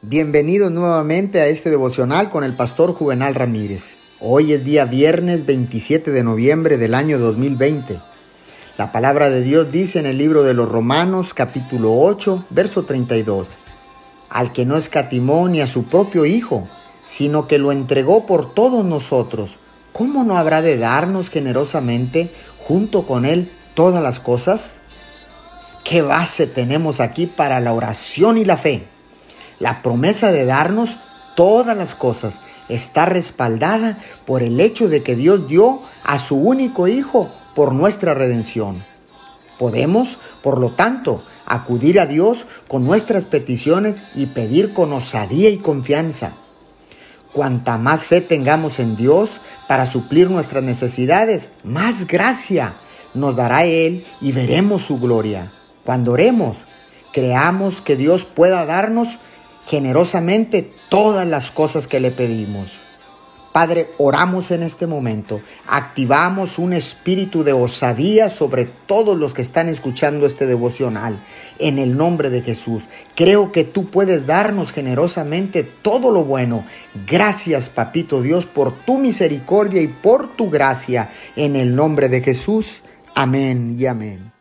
Bienvenidos 0.00 0.70
nuevamente 0.70 1.40
a 1.40 1.48
este 1.48 1.70
devocional 1.70 2.30
con 2.30 2.44
el 2.44 2.54
pastor 2.54 2.94
Juvenal 2.94 3.34
Ramírez. 3.34 3.96
Hoy 4.20 4.52
es 4.52 4.64
día 4.64 4.84
viernes 4.84 5.44
27 5.44 6.12
de 6.12 6.22
noviembre 6.22 6.78
del 6.78 6.94
año 6.94 7.18
2020. 7.18 7.98
La 8.76 8.92
palabra 8.92 9.28
de 9.28 9.40
Dios 9.40 9.72
dice 9.72 9.98
en 9.98 10.06
el 10.06 10.16
libro 10.16 10.44
de 10.44 10.54
los 10.54 10.68
Romanos 10.68 11.34
capítulo 11.34 11.98
8, 11.98 12.44
verso 12.48 12.84
32, 12.84 13.48
al 14.30 14.52
que 14.52 14.64
no 14.64 14.76
escatimó 14.76 15.48
ni 15.48 15.60
a 15.60 15.66
su 15.66 15.82
propio 15.82 16.24
Hijo, 16.24 16.68
sino 17.08 17.48
que 17.48 17.58
lo 17.58 17.72
entregó 17.72 18.24
por 18.24 18.54
todos 18.54 18.84
nosotros, 18.84 19.56
¿cómo 19.92 20.22
no 20.22 20.38
habrá 20.38 20.62
de 20.62 20.78
darnos 20.78 21.28
generosamente 21.28 22.30
junto 22.68 23.04
con 23.04 23.26
Él 23.26 23.50
todas 23.74 24.00
las 24.00 24.20
cosas? 24.20 24.74
¿Qué 25.82 26.02
base 26.02 26.46
tenemos 26.46 27.00
aquí 27.00 27.26
para 27.26 27.58
la 27.58 27.72
oración 27.72 28.38
y 28.38 28.44
la 28.44 28.58
fe? 28.58 28.86
La 29.60 29.82
promesa 29.82 30.32
de 30.32 30.44
darnos 30.44 30.96
todas 31.34 31.76
las 31.76 31.94
cosas 31.94 32.34
está 32.68 33.06
respaldada 33.06 33.98
por 34.26 34.42
el 34.42 34.60
hecho 34.60 34.88
de 34.88 35.02
que 35.02 35.16
Dios 35.16 35.48
dio 35.48 35.82
a 36.04 36.18
su 36.18 36.36
único 36.36 36.88
Hijo 36.88 37.28
por 37.54 37.72
nuestra 37.72 38.14
redención. 38.14 38.84
Podemos, 39.58 40.18
por 40.42 40.58
lo 40.58 40.70
tanto, 40.70 41.22
acudir 41.44 41.98
a 41.98 42.06
Dios 42.06 42.46
con 42.68 42.84
nuestras 42.84 43.24
peticiones 43.24 43.96
y 44.14 44.26
pedir 44.26 44.72
con 44.72 44.92
osadía 44.92 45.50
y 45.50 45.58
confianza. 45.58 46.32
Cuanta 47.32 47.76
más 47.78 48.04
fe 48.04 48.20
tengamos 48.20 48.78
en 48.78 48.96
Dios 48.96 49.40
para 49.66 49.86
suplir 49.86 50.30
nuestras 50.30 50.62
necesidades, 50.62 51.48
más 51.64 52.06
gracia 52.06 52.74
nos 53.14 53.36
dará 53.36 53.64
Él 53.64 54.06
y 54.20 54.32
veremos 54.32 54.84
su 54.84 54.98
gloria. 54.98 55.50
Cuando 55.84 56.12
oremos, 56.12 56.56
creamos 57.12 57.80
que 57.80 57.96
Dios 57.96 58.24
pueda 58.24 58.64
darnos 58.64 59.18
generosamente 59.68 60.70
todas 60.88 61.26
las 61.26 61.50
cosas 61.50 61.86
que 61.86 62.00
le 62.00 62.10
pedimos. 62.10 62.78
Padre, 63.52 63.88
oramos 63.98 64.50
en 64.50 64.62
este 64.62 64.86
momento, 64.86 65.40
activamos 65.66 66.58
un 66.58 66.74
espíritu 66.74 67.42
de 67.42 67.52
osadía 67.52 68.30
sobre 68.30 68.66
todos 68.86 69.16
los 69.16 69.34
que 69.34 69.42
están 69.42 69.68
escuchando 69.68 70.26
este 70.26 70.46
devocional. 70.46 71.24
En 71.58 71.78
el 71.78 71.96
nombre 71.96 72.30
de 72.30 72.42
Jesús, 72.42 72.84
creo 73.16 73.50
que 73.50 73.64
tú 73.64 73.90
puedes 73.90 74.26
darnos 74.26 74.70
generosamente 74.70 75.64
todo 75.64 76.12
lo 76.12 76.24
bueno. 76.24 76.64
Gracias, 77.06 77.68
Papito 77.68 78.22
Dios, 78.22 78.44
por 78.46 78.84
tu 78.84 78.98
misericordia 78.98 79.80
y 79.80 79.88
por 79.88 80.36
tu 80.36 80.50
gracia. 80.50 81.10
En 81.34 81.56
el 81.56 81.74
nombre 81.74 82.08
de 82.08 82.20
Jesús, 82.20 82.82
amén 83.14 83.74
y 83.78 83.86
amén. 83.86 84.37